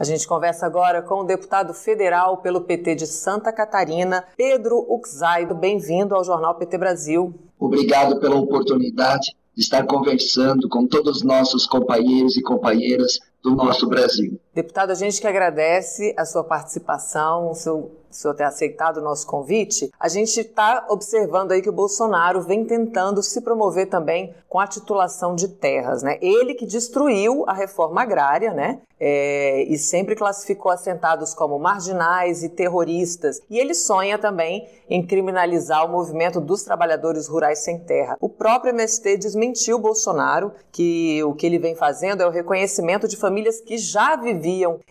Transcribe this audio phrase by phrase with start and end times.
[0.00, 5.54] A gente conversa agora com o deputado federal pelo PT de Santa Catarina, Pedro Uxaido.
[5.54, 7.34] Bem-vindo ao Jornal PT Brasil.
[7.58, 13.86] Obrigado pela oportunidade de estar conversando com todos os nossos companheiros e companheiras do nosso
[13.86, 14.40] Brasil.
[14.52, 19.00] Deputado, a gente que agradece a sua participação, o seu o senhor ter aceitado o
[19.00, 24.34] nosso convite, a gente está observando aí que o Bolsonaro vem tentando se promover também
[24.48, 26.18] com a titulação de terras, né?
[26.20, 28.80] Ele que destruiu a reforma agrária, né?
[29.02, 33.40] É, e sempre classificou assentados como marginais e terroristas.
[33.48, 38.18] E ele sonha também em criminalizar o movimento dos trabalhadores rurais sem terra.
[38.20, 43.16] O próprio MST desmentiu Bolsonaro que o que ele vem fazendo é o reconhecimento de
[43.16, 44.39] famílias que já viviam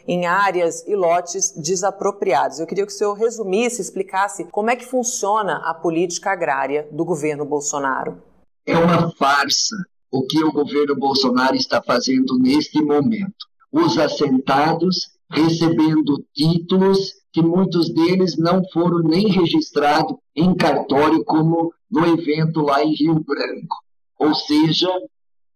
[0.08, 2.60] em áreas e lotes desapropriados.
[2.60, 7.06] Eu queria que o senhor resumisse, explicasse como é que funciona a política agrária do
[7.06, 8.22] governo Bolsonaro.
[8.66, 9.76] É uma farsa
[10.12, 13.48] o que o governo Bolsonaro está fazendo neste momento.
[13.72, 22.06] Os assentados recebendo títulos que muitos deles não foram nem registrados em cartório, como no
[22.08, 23.78] evento lá em Rio Branco.
[24.18, 24.90] Ou seja,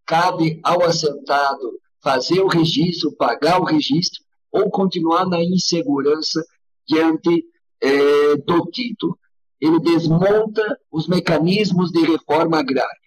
[0.05, 6.43] cabe ao assentado fazer o registro, pagar o registro ou continuar na insegurança
[6.87, 7.45] diante
[7.81, 9.17] é, do título.
[9.59, 12.99] Ele desmonta os mecanismos de reforma agrária,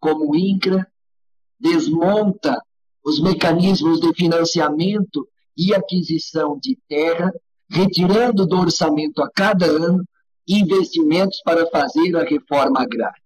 [0.00, 0.86] como o INCRA,
[1.58, 2.60] desmonta
[3.04, 7.30] os mecanismos de financiamento e aquisição de terra,
[7.68, 10.02] retirando do orçamento a cada ano
[10.48, 13.22] investimentos para fazer a reforma agrária.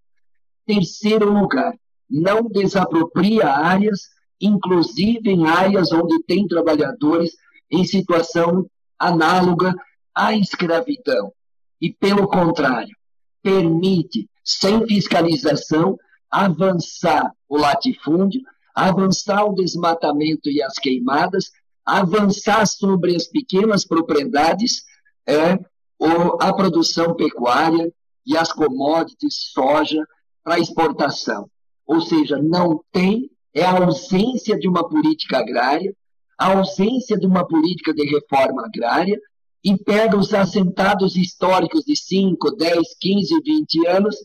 [0.67, 1.73] Terceiro lugar,
[2.11, 4.01] não desapropria áreas,
[4.45, 7.33] inclusive em áreas onde tem trabalhadores
[7.71, 8.67] em situação
[8.99, 9.75] análoga
[10.15, 11.33] à escravidão.
[11.81, 12.95] E, pelo contrário,
[13.43, 15.99] permite, sem fiscalização,
[16.31, 18.41] avançar o latifúndio,
[18.75, 21.51] avançar o desmatamento e as queimadas,
[21.85, 24.83] avançar sobre as pequenas propriedades,
[25.27, 25.59] é,
[25.99, 27.93] ou a produção pecuária
[28.27, 30.05] e as commodities, soja,
[30.43, 31.49] para exportação.
[31.87, 35.95] Ou seja, não tem, é a ausência de uma política agrária,
[36.37, 39.19] a ausência de uma política de reforma agrária
[39.63, 44.17] e pega os assentados históricos de 5, 10, 15, 20 anos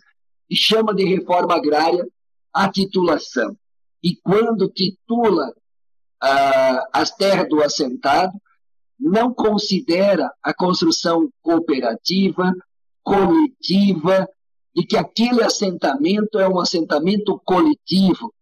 [0.50, 2.06] e chama de reforma agrária
[2.52, 3.56] a titulação.
[4.04, 5.54] E quando titula
[6.22, 8.34] ah, as terras do assentado,
[9.00, 12.52] não considera a construção cooperativa,
[13.04, 14.28] coletiva,
[14.76, 18.34] e que aquele assentamento é um assentamento coletivo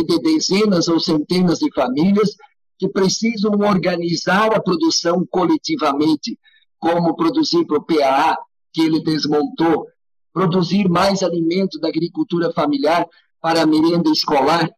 [0.00, 2.34] de dezenas ou centenas de famílias
[2.78, 6.38] que precisam organizar a produção coletivamente,
[6.78, 8.36] como produzir para o PAA,
[8.72, 9.86] que ele desmontou,
[10.32, 13.06] produzir mais alimento da agricultura familiar
[13.40, 14.68] para a merenda escolar,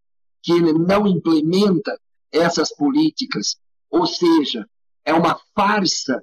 [0.43, 1.99] que ele não implementa
[2.33, 3.57] essas políticas.
[3.91, 4.67] Ou seja,
[5.05, 6.21] é uma farsa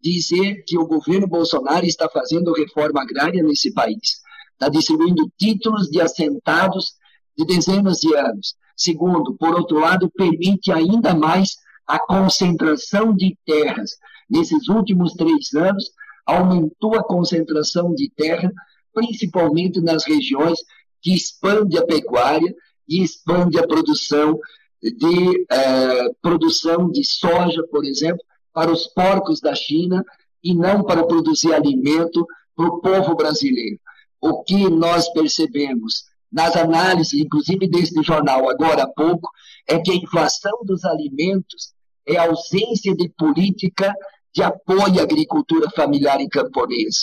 [0.00, 4.20] dizer que o governo Bolsonaro está fazendo reforma agrária nesse país.
[4.52, 6.94] Está distribuindo títulos de assentados
[7.36, 8.54] de dezenas de anos.
[8.76, 13.92] Segundo, por outro lado, permite ainda mais a concentração de terras.
[14.28, 15.90] Nesses últimos três anos,
[16.26, 18.52] aumentou a concentração de terra,
[18.92, 20.58] principalmente nas regiões
[21.00, 22.52] que expande a pecuária
[22.88, 24.38] e expande a produção
[24.82, 30.04] de eh, produção de soja, por exemplo, para os porcos da China
[30.42, 33.78] e não para produzir alimento para o povo brasileiro.
[34.20, 39.30] O que nós percebemos nas análises, inclusive deste jornal agora há pouco,
[39.66, 41.72] é que a inflação dos alimentos
[42.06, 43.94] é a ausência de política
[44.34, 47.00] de apoio à agricultura familiar e camponesa,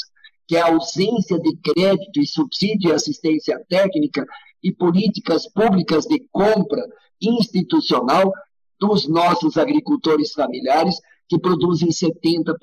[0.48, 4.26] que é a ausência de crédito e subsídio e assistência técnica
[4.62, 6.82] e políticas públicas de compra
[7.22, 8.32] institucional
[8.80, 10.96] dos nossos agricultores familiares
[11.34, 12.56] que produzem 70%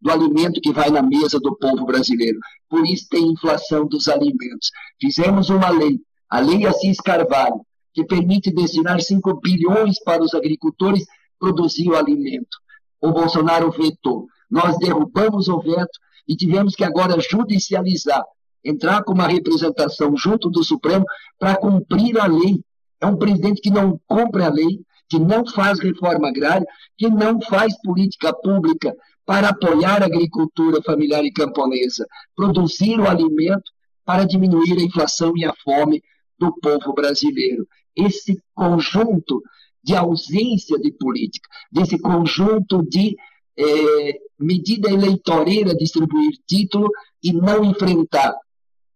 [0.00, 2.38] do alimento que vai na mesa do povo brasileiro.
[2.68, 4.70] Por isso tem inflação dos alimentos.
[5.00, 5.98] Fizemos uma lei,
[6.30, 7.60] a Lei Assis Carvalho,
[7.92, 11.04] que permite destinar 5 bilhões para os agricultores
[11.36, 12.56] produzir o alimento.
[13.00, 14.28] O Bolsonaro vetou.
[14.48, 15.98] Nós derrubamos o veto
[16.28, 18.22] e tivemos que agora judicializar,
[18.64, 21.04] entrar com uma representação junto do Supremo
[21.40, 22.62] para cumprir a lei.
[23.00, 26.66] É um presidente que não cumpre a lei, que não faz reforma agrária,
[26.96, 28.94] que não faz política pública
[29.26, 32.06] para apoiar a agricultura familiar e camponesa,
[32.36, 33.70] produzir o alimento
[34.04, 36.02] para diminuir a inflação e a fome
[36.38, 37.66] do povo brasileiro.
[37.96, 39.42] Esse conjunto
[39.82, 43.16] de ausência de política, desse conjunto de
[43.56, 46.88] é, medida eleitoreira, distribuir título
[47.22, 48.34] e não enfrentar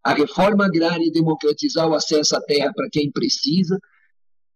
[0.02, 3.78] a reforma agrária e democratizar o acesso à terra para quem precisa,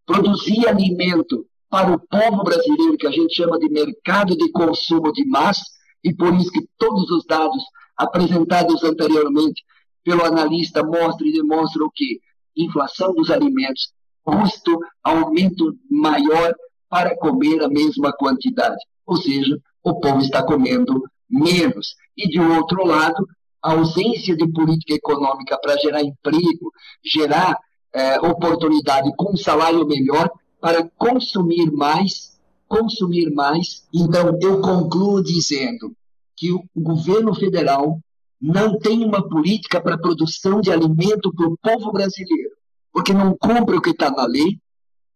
[0.06, 5.24] produzir alimento para o povo brasileiro, que a gente chama de mercado de consumo de
[5.24, 5.62] massa,
[6.04, 7.62] e por isso que todos os dados
[7.96, 9.62] apresentados anteriormente
[10.04, 12.20] pelo analista mostram e demonstram que
[12.56, 16.54] inflação dos alimentos, custo, aumento maior
[16.88, 18.76] para comer a mesma quantidade.
[19.06, 21.94] Ou seja, o povo está comendo menos.
[22.16, 23.26] E, de outro lado,
[23.62, 26.70] a ausência de política econômica para gerar emprego,
[27.04, 27.56] gerar
[27.94, 30.30] é, oportunidade com um salário melhor
[30.60, 33.86] para consumir mais, consumir mais.
[33.92, 35.94] Então, eu concluo dizendo
[36.36, 38.00] que o governo federal
[38.40, 42.50] não tem uma política para produção de alimento para o povo brasileiro,
[42.92, 44.58] porque não cumpre o que está na lei,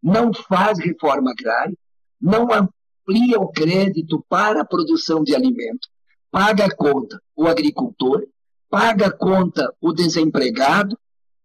[0.01, 1.75] não faz reforma agrária,
[2.21, 5.87] não amplia o crédito para a produção de alimento,
[6.31, 8.25] paga a conta o agricultor,
[8.69, 10.97] paga a conta o desempregado,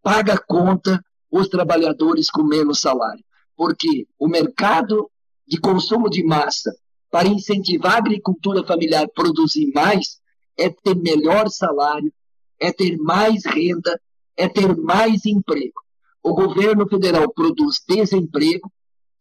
[0.02, 3.24] paga a conta os trabalhadores com menos salário.
[3.56, 5.10] Porque o mercado
[5.48, 6.70] de consumo de massa
[7.10, 10.20] para incentivar a agricultura familiar a produzir mais
[10.56, 12.12] é ter melhor salário,
[12.60, 13.98] é ter mais renda,
[14.36, 15.80] é ter mais emprego.
[16.22, 18.70] O governo federal produz desemprego,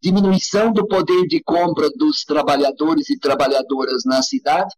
[0.00, 4.74] diminuição do poder de compra dos trabalhadores e trabalhadoras na cidade,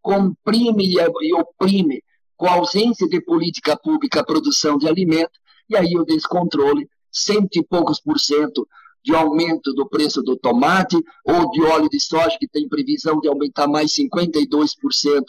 [0.00, 2.02] comprime e oprime
[2.36, 7.56] com a ausência de política pública a produção de alimento, e aí o descontrole, cento
[7.56, 8.66] e poucos por cento
[9.04, 13.28] de aumento do preço do tomate ou de óleo de soja, que tem previsão de
[13.28, 15.24] aumentar mais 52%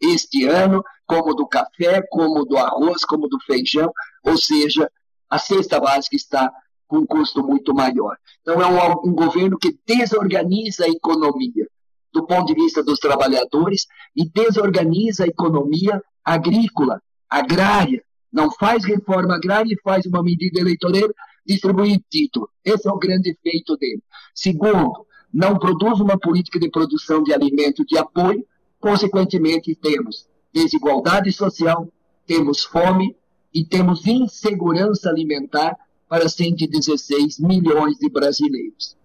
[0.00, 3.90] este ano, como do café, como do arroz, como do feijão,
[4.22, 4.90] ou seja,
[5.30, 6.52] a cesta básica está
[6.86, 8.16] com um custo muito maior.
[8.42, 11.66] Então, é um, um governo que desorganiza a economia
[12.12, 18.04] do ponto de vista dos trabalhadores e desorganiza a economia agrícola, agrária,
[18.34, 21.14] não faz reforma agrária e faz uma medida eleitoreira
[21.46, 22.50] distribuir título.
[22.64, 24.02] Esse é o grande efeito dele.
[24.34, 28.44] Segundo, não produz uma política de produção de alimento de apoio,
[28.80, 31.88] consequentemente temos desigualdade social,
[32.26, 33.14] temos fome
[33.52, 35.76] e temos insegurança alimentar
[36.08, 38.96] para 116 milhões de brasileiros.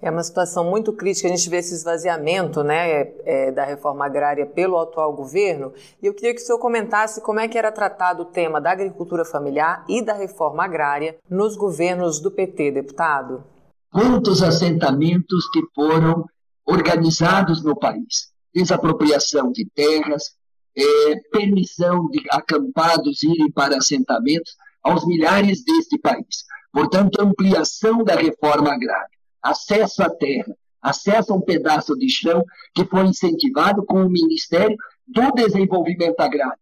[0.00, 4.06] É uma situação muito crítica, a gente vê esse esvaziamento né, é, é, da reforma
[4.06, 5.72] agrária pelo atual governo.
[6.00, 8.70] E eu queria que o senhor comentasse como é que era tratado o tema da
[8.70, 13.42] agricultura familiar e da reforma agrária nos governos do PT, deputado.
[13.90, 16.24] Quantos assentamentos que foram
[16.64, 18.28] organizados no país?
[18.54, 20.36] Desapropriação de terras,
[20.76, 26.44] é, permissão de acampados irem para assentamentos aos milhares deste país.
[26.72, 29.17] Portanto, ampliação da reforma agrária
[29.48, 34.76] acesso à terra, acesso a um pedaço de chão que foi incentivado com o Ministério
[35.06, 36.58] do Desenvolvimento Agrário,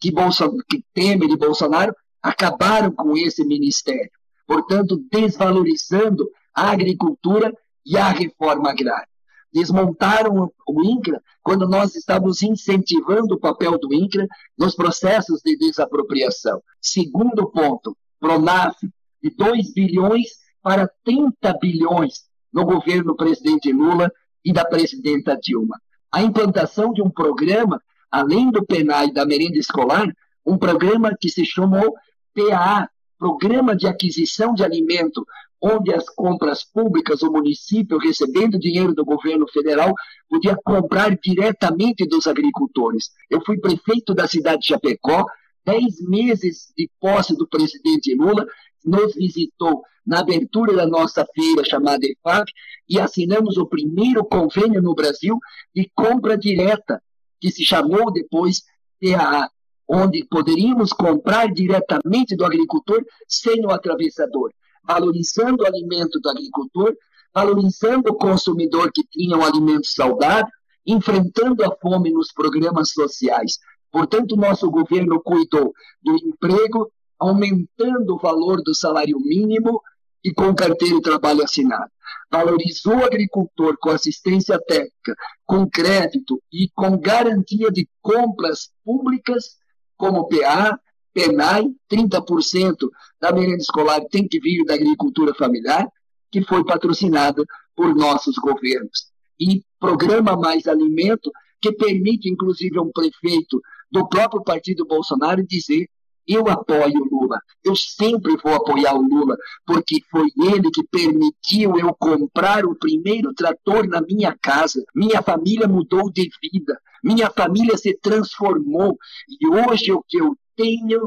[0.00, 4.10] que, Bolson, que Temer e Bolsonaro acabaram com esse ministério,
[4.46, 7.52] portanto, desvalorizando a agricultura
[7.84, 9.08] e a reforma agrária.
[9.52, 14.26] Desmontaram o INCRA quando nós estávamos incentivando o papel do INCRA
[14.56, 16.62] nos processos de desapropriação.
[16.80, 18.76] Segundo ponto, PRONAF,
[19.22, 20.28] de 2 bilhões
[20.62, 24.10] para 30 bilhões no governo do presidente Lula
[24.44, 25.80] e da presidenta Dilma.
[26.12, 27.80] A implantação de um programa,
[28.10, 30.06] além do PENAI e da merenda escolar,
[30.44, 31.94] um programa que se chamou
[32.34, 32.88] PAA,
[33.18, 35.24] Programa de Aquisição de Alimento,
[35.62, 39.94] onde as compras públicas, o município, recebendo dinheiro do governo federal,
[40.28, 43.10] podia comprar diretamente dos agricultores.
[43.28, 45.26] Eu fui prefeito da cidade de Chapecó,
[45.64, 48.46] dez meses de posse do presidente Lula,
[48.84, 52.50] nos visitou na abertura da nossa feira chamada EFAP
[52.88, 55.38] e assinamos o primeiro convênio no Brasil
[55.74, 57.00] de compra direta,
[57.40, 58.62] que se chamou depois
[59.00, 59.48] PAA,
[59.88, 64.50] onde poderíamos comprar diretamente do agricultor sem o atravessador,
[64.84, 66.94] valorizando o alimento do agricultor,
[67.34, 70.50] valorizando o consumidor que tinha um alimento saudável,
[70.86, 73.58] enfrentando a fome nos programas sociais.
[73.90, 75.72] Portanto, nosso governo cuidou
[76.02, 79.80] do emprego, aumentando o valor do salário mínimo
[80.24, 81.90] e com carteira de trabalho assinado.
[82.30, 89.56] Valorizou o agricultor com assistência técnica, com crédito e com garantia de compras públicas,
[89.96, 90.78] como PA,
[91.12, 92.76] PENAI, 30%
[93.20, 95.86] da merenda escolar tem que vir da agricultura familiar,
[96.30, 99.10] que foi patrocinada por nossos governos.
[99.38, 103.60] E Programa Mais Alimento, que permite, inclusive, a um prefeito
[103.90, 105.88] do próprio partido Bolsonaro dizer
[106.26, 109.36] eu apoio o Lula, eu sempre vou apoiar o Lula,
[109.66, 114.84] porque foi ele que permitiu eu comprar o primeiro trator na minha casa.
[114.94, 118.98] Minha família mudou de vida, minha família se transformou
[119.28, 121.00] e hoje o que eu tenho,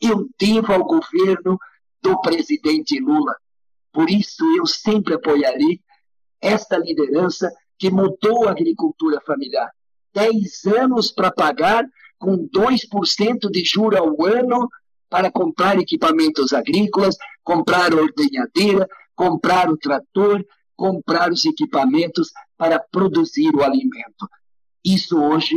[0.00, 1.58] eu devo ao governo
[2.02, 3.34] do presidente Lula.
[3.92, 5.80] Por isso eu sempre apoiarei
[6.40, 9.70] esta liderança que mudou a agricultura familiar.
[10.12, 11.84] 10 anos para pagar
[12.24, 14.66] com 2% de juro ao ano
[15.10, 20.42] para comprar equipamentos agrícolas, comprar ordenhadeira, comprar o trator,
[20.74, 24.26] comprar os equipamentos para produzir o alimento.
[24.82, 25.54] Isso hoje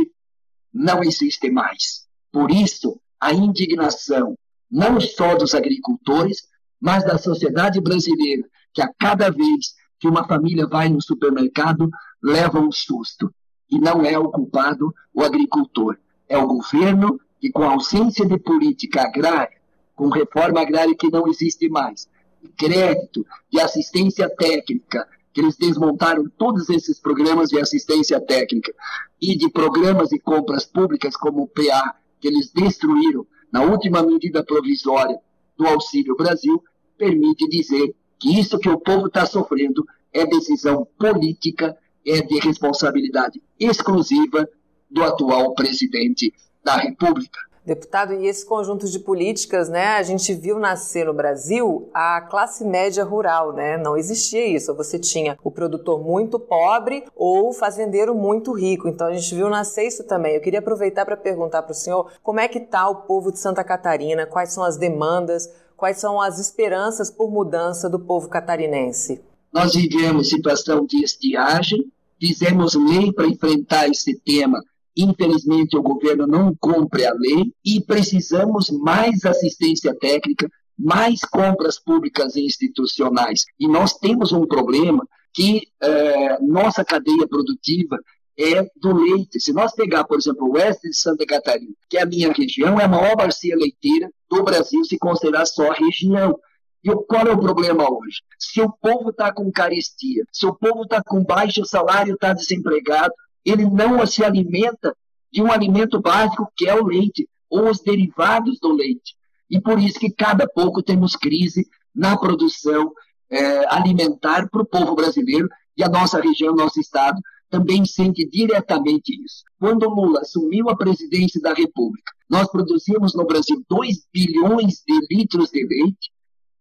[0.70, 2.06] não existe mais.
[2.30, 4.36] Por isso, a indignação,
[4.70, 6.46] não só dos agricultores,
[6.78, 8.42] mas da sociedade brasileira,
[8.74, 11.88] que a cada vez que uma família vai no supermercado,
[12.22, 13.34] leva um susto.
[13.70, 15.98] E não é o culpado o agricultor,
[16.28, 19.56] é o governo que, com ausência de política agrária,
[19.94, 22.08] com reforma agrária que não existe mais,
[22.56, 28.72] crédito, de assistência técnica, que eles desmontaram todos esses programas de assistência técnica
[29.20, 34.44] e de programas de compras públicas como o PA, que eles destruíram na última medida
[34.44, 35.18] provisória
[35.56, 36.62] do Auxílio Brasil,
[36.96, 43.42] permite dizer que isso que o povo está sofrendo é decisão política, é de responsabilidade
[43.58, 44.48] exclusiva
[44.90, 46.32] do atual presidente
[46.64, 47.38] da República.
[47.68, 49.88] Deputado, e esse conjunto de políticas, né?
[49.96, 53.76] A gente viu nascer no Brasil a classe média rural, né?
[53.76, 54.74] Não existia isso.
[54.74, 58.88] Você tinha o produtor muito pobre ou o fazendeiro muito rico.
[58.88, 60.34] Então a gente viu nascer isso também.
[60.34, 63.38] Eu queria aproveitar para perguntar para o senhor como é que está o povo de
[63.38, 69.20] Santa Catarina, quais são as demandas, quais são as esperanças por mudança do povo catarinense.
[69.52, 74.62] Nós vivemos situação de estiagem, fizemos lei para enfrentar esse tema
[74.98, 82.34] Infelizmente, o governo não cumpre a lei e precisamos mais assistência técnica, mais compras públicas
[82.34, 83.44] e institucionais.
[83.60, 87.96] E nós temos um problema que é, nossa cadeia produtiva
[88.36, 89.40] é do leite.
[89.40, 92.80] Se nós pegar, por exemplo, o oeste de Santa Catarina, que é a minha região,
[92.80, 96.36] é a maior bacia leiteira do Brasil, se considerar só a região.
[96.84, 98.18] E qual é o problema hoje?
[98.36, 103.12] Se o povo está com carestia, se o povo está com baixo salário, está desempregado,
[103.50, 104.96] ele não se alimenta
[105.32, 109.16] de um alimento básico que é o leite, ou os derivados do leite.
[109.50, 112.92] E por isso que cada pouco temos crise na produção
[113.30, 119.12] é, alimentar para o povo brasileiro e a nossa região, nosso estado, também sente diretamente
[119.24, 119.42] isso.
[119.58, 125.50] Quando Lula assumiu a presidência da República, nós produzimos no Brasil 2 bilhões de litros
[125.50, 126.10] de leite.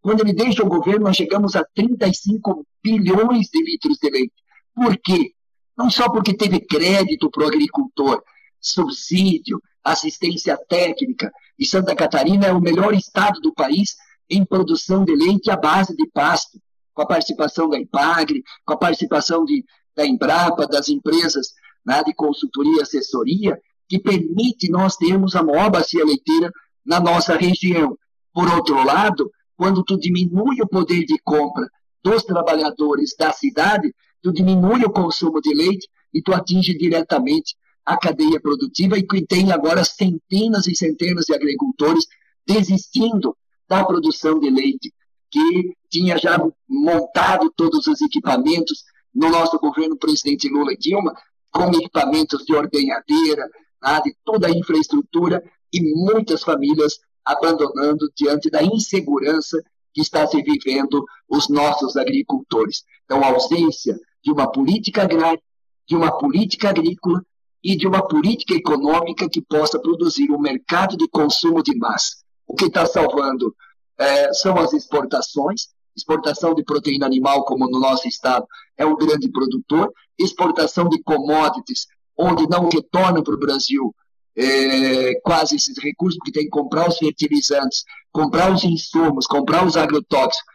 [0.01, 4.35] Quando ele deixa o governo, nós chegamos a 35 bilhões de litros de leite.
[4.73, 5.33] Por quê?
[5.77, 8.23] Não só porque teve crédito para o agricultor,
[8.59, 13.95] subsídio, assistência técnica, e Santa Catarina é o melhor estado do país
[14.29, 16.59] em produção de leite à base de pasto,
[16.93, 19.63] com a participação da IPAGRE, com a participação de,
[19.95, 21.53] da Embrapa, das empresas
[21.85, 23.57] né, de consultoria e assessoria,
[23.87, 26.51] que permite nós termos a maior bacia leiteira
[26.85, 27.97] na nossa região.
[28.33, 31.67] Por outro lado, quando tu diminui o poder de compra
[32.03, 33.93] dos trabalhadores da cidade,
[34.27, 37.55] tu diminui o consumo de leite e tu atinge diretamente
[37.85, 42.05] a cadeia produtiva e que tem agora centenas e centenas de agricultores
[42.45, 43.37] desistindo
[43.69, 44.93] da produção de leite,
[45.31, 48.83] que tinha já montado todos os equipamentos
[49.15, 51.13] no nosso governo presidente Lula e Dilma,
[51.49, 53.49] com equipamentos de ordenhadeira,
[53.81, 55.41] né, de toda a infraestrutura,
[55.71, 59.61] e muitas famílias abandonando diante da insegurança
[59.93, 62.83] que está se vivendo os nossos agricultores.
[63.05, 65.41] Então, ausência de uma política agrária,
[65.87, 67.23] de uma política agrícola
[67.63, 72.17] e de uma política econômica que possa produzir um mercado de consumo de massa.
[72.45, 73.55] O que está salvando
[73.97, 78.45] é, são as exportações, exportação de proteína animal, como no nosso estado
[78.77, 83.93] é um grande produtor, exportação de commodities, onde não retorna para o Brasil
[84.35, 89.75] é, quase esses recursos, porque tem que comprar os fertilizantes, comprar os insumos, comprar os
[89.75, 90.45] agrotóxicos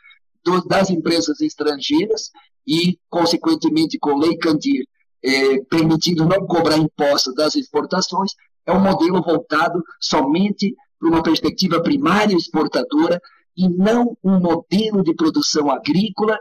[0.69, 2.31] das empresas estrangeiras
[2.67, 4.87] e, consequentemente, com lei Candir,
[5.25, 8.33] é, permitindo não cobrar impostos das exportações,
[8.67, 13.21] é um modelo voltado somente para uma perspectiva primária exportadora
[13.57, 16.39] e não um modelo de produção agrícola,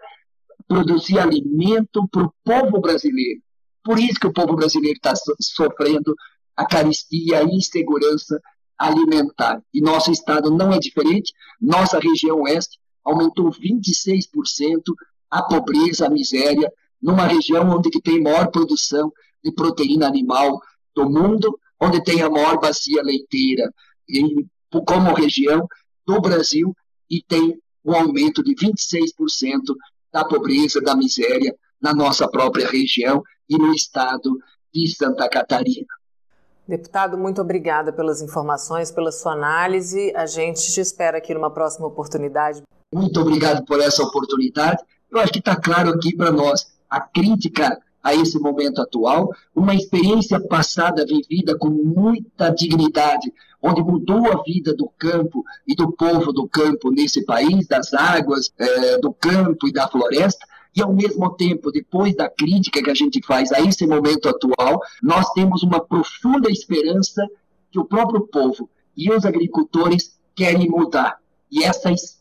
[0.68, 3.42] produzir alimento para o povo brasileiro.
[3.84, 6.16] Por isso que o povo brasileiro está sofrendo
[6.56, 8.40] a caristia, a insegurança
[8.78, 9.62] alimentar.
[9.74, 11.34] E nosso estado não é diferente.
[11.60, 14.82] Nossa região oeste aumentou 26%
[15.32, 16.72] a pobreza, a miséria,
[17.02, 19.12] numa região onde que tem maior produção
[19.44, 20.60] de proteína animal
[20.94, 23.72] do mundo, onde tem a maior bacia leiteira
[24.08, 24.46] em,
[24.86, 25.68] como região
[26.06, 26.76] do Brasil
[27.10, 29.62] e tem um aumento de 26%
[30.14, 34.38] da pobreza, da miséria na nossa própria região e no estado
[34.74, 35.88] de Santa Catarina.
[36.68, 40.14] Deputado, muito obrigada pelas informações, pela sua análise.
[40.16, 42.62] A gente te espera aqui numa próxima oportunidade.
[42.94, 44.82] Muito obrigado por essa oportunidade.
[45.12, 49.76] Eu acho que está claro aqui para nós a crítica a esse momento atual, uma
[49.76, 56.32] experiência passada vivida com muita dignidade, onde mudou a vida do campo e do povo
[56.32, 61.30] do campo nesse país, das águas, é, do campo e da floresta, e ao mesmo
[61.36, 65.82] tempo, depois da crítica que a gente faz a esse momento atual, nós temos uma
[65.82, 67.28] profunda esperança
[67.70, 71.20] que o próprio povo e os agricultores querem mudar.
[71.52, 72.21] E essa esperança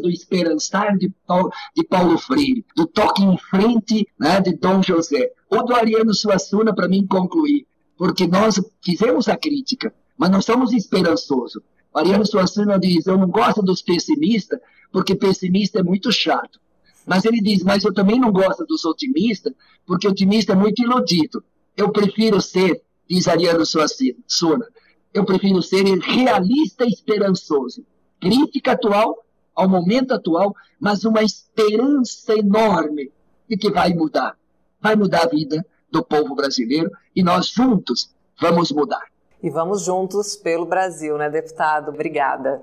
[0.00, 5.30] do esperançar de Paulo, de Paulo Freire, do toque em frente né, de Dom José,
[5.48, 10.72] ou do Ariano Suassuna, para mim concluir, porque nós fizemos a crítica, mas nós somos
[10.72, 11.62] esperançosos.
[11.94, 14.58] O Ariano Suassuna diz: Eu não gosto dos pessimistas,
[14.92, 16.60] porque pessimista é muito chato.
[17.06, 19.52] Mas ele diz: Mas eu também não gosto dos otimistas,
[19.86, 21.42] porque otimista é muito iludido.
[21.76, 24.66] Eu prefiro ser, diz Ariano Suassuna,
[25.14, 27.84] eu prefiro ser realista e esperançoso.
[28.20, 29.25] Crítica atual
[29.56, 33.10] ao momento atual, mas uma esperança enorme
[33.48, 34.36] de que vai mudar.
[34.80, 39.06] Vai mudar a vida do povo brasileiro e nós juntos vamos mudar.
[39.42, 41.88] E vamos juntos pelo Brasil, né, deputado?
[41.88, 42.62] Obrigada.